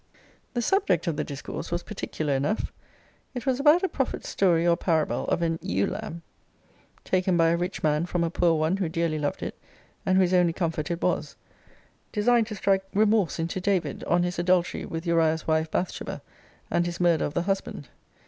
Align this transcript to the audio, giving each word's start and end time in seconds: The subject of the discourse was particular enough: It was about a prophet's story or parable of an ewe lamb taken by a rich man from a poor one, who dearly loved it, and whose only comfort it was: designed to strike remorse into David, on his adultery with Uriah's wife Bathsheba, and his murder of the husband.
The 0.55 0.63
subject 0.63 1.05
of 1.05 1.15
the 1.15 1.23
discourse 1.23 1.69
was 1.69 1.83
particular 1.83 2.33
enough: 2.33 2.73
It 3.35 3.45
was 3.45 3.59
about 3.59 3.83
a 3.83 3.87
prophet's 3.87 4.27
story 4.27 4.65
or 4.65 4.75
parable 4.75 5.27
of 5.27 5.43
an 5.43 5.59
ewe 5.61 5.85
lamb 5.85 6.23
taken 7.03 7.37
by 7.37 7.49
a 7.49 7.55
rich 7.55 7.83
man 7.83 8.07
from 8.07 8.23
a 8.23 8.31
poor 8.31 8.55
one, 8.55 8.77
who 8.77 8.89
dearly 8.89 9.19
loved 9.19 9.43
it, 9.43 9.55
and 10.03 10.17
whose 10.17 10.33
only 10.33 10.53
comfort 10.53 10.89
it 10.89 11.03
was: 11.03 11.35
designed 12.11 12.47
to 12.47 12.55
strike 12.55 12.83
remorse 12.95 13.37
into 13.37 13.61
David, 13.61 14.03
on 14.05 14.23
his 14.23 14.39
adultery 14.39 14.85
with 14.85 15.05
Uriah's 15.05 15.45
wife 15.47 15.69
Bathsheba, 15.69 16.23
and 16.71 16.87
his 16.87 16.99
murder 16.99 17.25
of 17.25 17.35
the 17.35 17.43
husband. 17.43 17.87